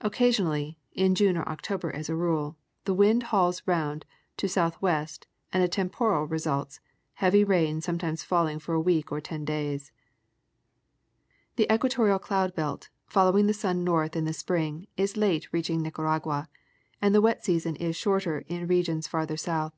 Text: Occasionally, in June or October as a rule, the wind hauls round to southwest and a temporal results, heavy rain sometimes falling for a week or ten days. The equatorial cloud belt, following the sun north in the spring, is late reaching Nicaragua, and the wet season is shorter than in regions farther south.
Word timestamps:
Occasionally, 0.00 0.78
in 0.94 1.14
June 1.14 1.36
or 1.36 1.46
October 1.46 1.94
as 1.94 2.08
a 2.08 2.16
rule, 2.16 2.56
the 2.86 2.94
wind 2.94 3.24
hauls 3.24 3.62
round 3.66 4.06
to 4.38 4.48
southwest 4.48 5.26
and 5.52 5.62
a 5.62 5.68
temporal 5.68 6.26
results, 6.26 6.80
heavy 7.16 7.44
rain 7.44 7.82
sometimes 7.82 8.22
falling 8.22 8.60
for 8.60 8.72
a 8.74 8.80
week 8.80 9.12
or 9.12 9.20
ten 9.20 9.44
days. 9.44 9.92
The 11.56 11.70
equatorial 11.70 12.18
cloud 12.18 12.54
belt, 12.54 12.88
following 13.08 13.44
the 13.44 13.52
sun 13.52 13.84
north 13.84 14.16
in 14.16 14.24
the 14.24 14.32
spring, 14.32 14.86
is 14.96 15.18
late 15.18 15.52
reaching 15.52 15.82
Nicaragua, 15.82 16.48
and 17.02 17.14
the 17.14 17.20
wet 17.20 17.44
season 17.44 17.76
is 17.76 17.94
shorter 17.94 18.44
than 18.48 18.62
in 18.62 18.68
regions 18.68 19.06
farther 19.06 19.36
south. 19.36 19.74